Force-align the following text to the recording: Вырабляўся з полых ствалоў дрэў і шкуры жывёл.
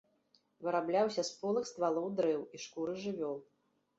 Вырабляўся 0.67 1.25
з 1.27 1.31
полых 1.41 1.69
ствалоў 1.71 2.07
дрэў 2.19 2.41
і 2.59 2.61
шкуры 2.63 2.93
жывёл. 3.03 3.37